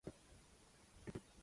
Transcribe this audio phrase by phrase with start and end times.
[0.03, 1.23] 见贤思齐焉